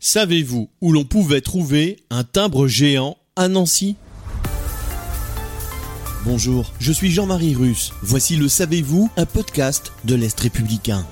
Savez-vous 0.00 0.70
où 0.80 0.92
l'on 0.92 1.04
pouvait 1.04 1.40
trouver 1.40 1.96
un 2.10 2.22
timbre 2.22 2.68
géant 2.68 3.16
à 3.34 3.48
Nancy? 3.48 3.96
Bonjour, 6.24 6.72
je 6.78 6.92
suis 6.92 7.10
Jean-Marie 7.10 7.56
Russe. 7.56 7.92
Voici 8.02 8.36
le 8.36 8.48
Savez-vous, 8.48 9.10
un 9.16 9.26
podcast 9.26 9.92
de 10.04 10.14
l'Est 10.14 10.38
républicain. 10.38 11.04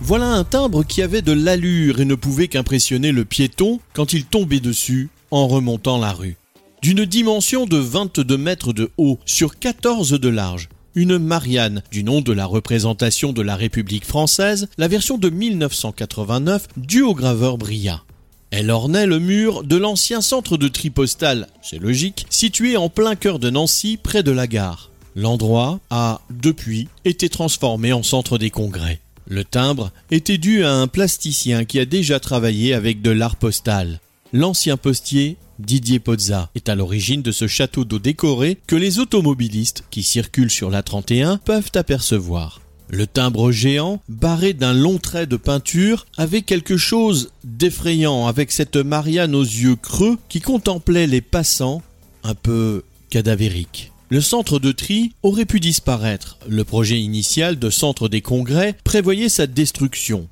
Voilà 0.00 0.26
un 0.26 0.42
timbre 0.42 0.82
qui 0.82 1.02
avait 1.02 1.22
de 1.22 1.32
l'allure 1.32 2.00
et 2.00 2.04
ne 2.04 2.16
pouvait 2.16 2.48
qu'impressionner 2.48 3.12
le 3.12 3.24
piéton 3.24 3.78
quand 3.92 4.12
il 4.12 4.24
tombait 4.24 4.60
dessus 4.60 5.08
en 5.30 5.46
remontant 5.46 5.98
la 5.98 6.12
rue. 6.12 6.36
D'une 6.82 7.04
dimension 7.04 7.64
de 7.64 7.76
22 7.76 8.36
mètres 8.36 8.72
de 8.72 8.90
haut 8.98 9.18
sur 9.24 9.58
14 9.58 10.12
de 10.12 10.28
large, 10.28 10.68
une 10.94 11.18
Marianne, 11.18 11.82
du 11.90 12.04
nom 12.04 12.20
de 12.20 12.32
la 12.32 12.46
représentation 12.46 13.32
de 13.32 13.42
la 13.42 13.56
République 13.56 14.04
française, 14.04 14.68
la 14.78 14.88
version 14.88 15.18
de 15.18 15.30
1989 15.30 16.68
due 16.76 17.02
au 17.02 17.14
graveur 17.14 17.58
Bria. 17.58 18.02
Elle 18.50 18.70
ornait 18.70 19.06
le 19.06 19.18
mur 19.18 19.62
de 19.62 19.76
l'ancien 19.76 20.20
centre 20.20 20.56
de 20.56 20.68
tri 20.68 20.90
postal, 20.90 21.48
c'est 21.62 21.78
logique, 21.78 22.26
situé 22.30 22.76
en 22.76 22.88
plein 22.88 23.14
cœur 23.14 23.38
de 23.38 23.50
Nancy, 23.50 23.98
près 24.02 24.22
de 24.22 24.30
la 24.30 24.46
gare. 24.46 24.90
L'endroit 25.14 25.80
a, 25.90 26.20
depuis, 26.30 26.88
été 27.04 27.28
transformé 27.28 27.92
en 27.92 28.02
centre 28.02 28.38
des 28.38 28.50
congrès. 28.50 29.00
Le 29.26 29.44
timbre 29.44 29.90
était 30.10 30.38
dû 30.38 30.64
à 30.64 30.72
un 30.72 30.86
plasticien 30.86 31.66
qui 31.66 31.78
a 31.78 31.84
déjà 31.84 32.20
travaillé 32.20 32.72
avec 32.72 33.02
de 33.02 33.10
l'art 33.10 33.36
postal. 33.36 34.00
L'ancien 34.34 34.76
postier, 34.76 35.38
Didier 35.58 36.00
Pozza, 36.00 36.50
est 36.54 36.68
à 36.68 36.74
l'origine 36.74 37.22
de 37.22 37.32
ce 37.32 37.46
château 37.46 37.86
d'eau 37.86 37.98
décoré 37.98 38.58
que 38.66 38.76
les 38.76 38.98
automobilistes 38.98 39.84
qui 39.90 40.02
circulent 40.02 40.50
sur 40.50 40.68
la 40.68 40.82
31 40.82 41.38
peuvent 41.38 41.70
apercevoir. 41.74 42.60
Le 42.90 43.06
timbre 43.06 43.52
géant, 43.52 44.02
barré 44.10 44.52
d'un 44.52 44.74
long 44.74 44.98
trait 44.98 45.26
de 45.26 45.38
peinture, 45.38 46.06
avait 46.18 46.42
quelque 46.42 46.76
chose 46.76 47.30
d'effrayant 47.42 48.26
avec 48.26 48.52
cette 48.52 48.76
Marianne 48.76 49.34
aux 49.34 49.42
yeux 49.42 49.76
creux 49.76 50.18
qui 50.28 50.42
contemplait 50.42 51.06
les 51.06 51.22
passants, 51.22 51.80
un 52.22 52.34
peu 52.34 52.84
cadavérique. 53.08 53.92
Le 54.10 54.20
centre 54.20 54.58
de 54.58 54.72
tri 54.72 55.12
aurait 55.22 55.46
pu 55.46 55.58
disparaître. 55.58 56.38
Le 56.46 56.64
projet 56.64 57.00
initial 57.00 57.58
de 57.58 57.70
centre 57.70 58.08
des 58.08 58.22
congrès 58.22 58.74
prévoyait 58.84 59.28
sa 59.30 59.46
destruction. 59.46 60.28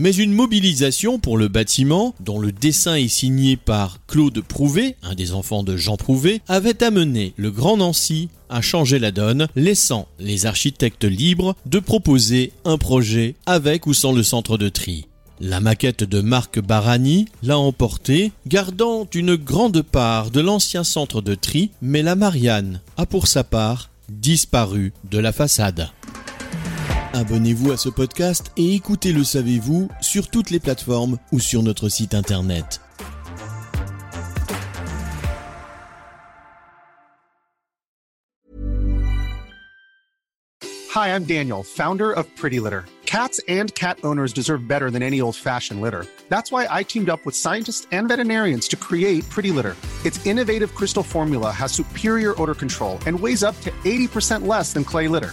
Mais 0.00 0.14
une 0.14 0.32
mobilisation 0.32 1.18
pour 1.18 1.36
le 1.36 1.48
bâtiment, 1.48 2.14
dont 2.20 2.38
le 2.38 2.52
dessin 2.52 2.94
est 2.94 3.08
signé 3.08 3.56
par 3.56 3.98
Claude 4.06 4.40
Prouvé, 4.40 4.94
un 5.02 5.16
des 5.16 5.32
enfants 5.32 5.64
de 5.64 5.76
Jean 5.76 5.96
Prouvé, 5.96 6.40
avait 6.46 6.84
amené 6.84 7.34
le 7.36 7.50
Grand 7.50 7.76
Nancy 7.76 8.28
à 8.48 8.60
changer 8.60 9.00
la 9.00 9.10
donne, 9.10 9.48
laissant 9.56 10.06
les 10.20 10.46
architectes 10.46 11.02
libres 11.02 11.56
de 11.66 11.80
proposer 11.80 12.52
un 12.64 12.78
projet 12.78 13.34
avec 13.44 13.88
ou 13.88 13.92
sans 13.92 14.12
le 14.12 14.22
centre 14.22 14.56
de 14.56 14.68
tri. 14.68 15.06
La 15.40 15.58
maquette 15.58 16.04
de 16.04 16.20
Marc 16.20 16.60
Barani 16.60 17.26
l'a 17.42 17.58
emporté, 17.58 18.30
gardant 18.46 19.04
une 19.12 19.34
grande 19.34 19.82
part 19.82 20.30
de 20.30 20.40
l'ancien 20.40 20.84
centre 20.84 21.22
de 21.22 21.34
tri, 21.34 21.70
mais 21.82 22.02
la 22.02 22.14
Marianne 22.14 22.80
a 22.96 23.04
pour 23.04 23.26
sa 23.26 23.42
part 23.42 23.90
disparu 24.08 24.92
de 25.10 25.18
la 25.18 25.32
façade. 25.32 25.90
Abonnez-vous 27.14 27.72
à 27.72 27.78
ce 27.78 27.88
podcast 27.88 28.52
et 28.58 28.74
écoutez 28.74 29.12
Le 29.12 29.24
Savez-vous 29.24 29.88
sur 30.02 30.28
toutes 30.28 30.50
les 30.50 30.60
plateformes 30.60 31.16
ou 31.32 31.40
sur 31.40 31.62
notre 31.62 31.88
site 31.88 32.14
internet. 32.14 32.82
Hi, 40.94 41.08
I'm 41.08 41.24
Daniel, 41.24 41.62
founder 41.62 42.12
of 42.12 42.26
Pretty 42.36 42.60
Litter. 42.60 42.84
Cats 43.06 43.40
and 43.48 43.74
cat 43.74 43.98
owners 44.04 44.34
deserve 44.34 44.68
better 44.68 44.90
than 44.90 45.02
any 45.02 45.22
old 45.22 45.34
fashioned 45.34 45.80
litter. 45.80 46.04
That's 46.28 46.52
why 46.52 46.66
I 46.68 46.82
teamed 46.82 47.08
up 47.08 47.24
with 47.24 47.34
scientists 47.34 47.86
and 47.90 48.06
veterinarians 48.06 48.68
to 48.68 48.76
create 48.76 49.26
Pretty 49.30 49.50
Litter. 49.50 49.76
Its 50.04 50.24
innovative 50.26 50.74
crystal 50.74 51.02
formula 51.02 51.50
has 51.50 51.72
superior 51.72 52.34
odor 52.40 52.54
control 52.54 52.98
and 53.06 53.18
weighs 53.18 53.42
up 53.42 53.58
to 53.62 53.70
80% 53.84 54.46
less 54.46 54.74
than 54.74 54.84
clay 54.84 55.08
litter. 55.08 55.32